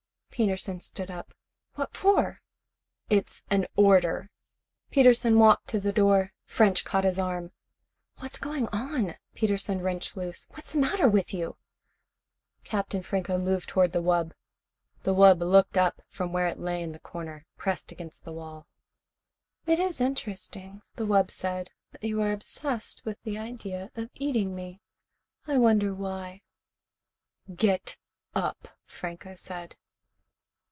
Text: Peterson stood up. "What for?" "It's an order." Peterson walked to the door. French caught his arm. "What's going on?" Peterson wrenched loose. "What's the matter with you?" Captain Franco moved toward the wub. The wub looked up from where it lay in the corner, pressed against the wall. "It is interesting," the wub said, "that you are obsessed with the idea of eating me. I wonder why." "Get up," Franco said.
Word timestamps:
Peterson 0.33 0.79
stood 0.79 1.11
up. 1.11 1.35
"What 1.75 1.93
for?" 1.95 2.41
"It's 3.11 3.43
an 3.51 3.67
order." 3.75 4.31
Peterson 4.89 5.37
walked 5.37 5.67
to 5.67 5.79
the 5.79 5.91
door. 5.91 6.31
French 6.45 6.83
caught 6.83 7.03
his 7.03 7.19
arm. 7.19 7.51
"What's 8.17 8.39
going 8.39 8.67
on?" 8.69 9.15
Peterson 9.35 9.81
wrenched 9.81 10.17
loose. 10.17 10.47
"What's 10.51 10.71
the 10.71 10.79
matter 10.79 11.07
with 11.07 11.31
you?" 11.31 11.57
Captain 12.63 13.03
Franco 13.03 13.37
moved 13.37 13.69
toward 13.69 13.91
the 13.91 14.01
wub. 14.01 14.31
The 15.03 15.13
wub 15.13 15.37
looked 15.41 15.77
up 15.77 16.01
from 16.07 16.33
where 16.33 16.47
it 16.47 16.57
lay 16.59 16.81
in 16.81 16.93
the 16.93 16.99
corner, 16.99 17.45
pressed 17.55 17.91
against 17.91 18.23
the 18.23 18.33
wall. 18.33 18.65
"It 19.67 19.79
is 19.79 20.01
interesting," 20.01 20.81
the 20.95 21.05
wub 21.05 21.29
said, 21.29 21.69
"that 21.91 22.03
you 22.03 22.19
are 22.21 22.31
obsessed 22.31 23.05
with 23.05 23.21
the 23.23 23.37
idea 23.37 23.91
of 23.95 24.09
eating 24.15 24.55
me. 24.55 24.81
I 25.45 25.57
wonder 25.59 25.93
why." 25.93 26.41
"Get 27.53 27.97
up," 28.33 28.69
Franco 28.87 29.35
said. 29.35 29.75